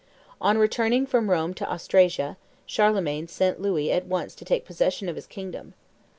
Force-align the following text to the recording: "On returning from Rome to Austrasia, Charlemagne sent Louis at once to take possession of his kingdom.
"On 0.41 0.57
returning 0.57 1.05
from 1.05 1.29
Rome 1.29 1.53
to 1.53 1.71
Austrasia, 1.71 2.35
Charlemagne 2.65 3.27
sent 3.27 3.61
Louis 3.61 3.91
at 3.91 4.07
once 4.07 4.33
to 4.33 4.43
take 4.43 4.65
possession 4.65 5.07
of 5.07 5.15
his 5.15 5.27
kingdom. 5.27 5.75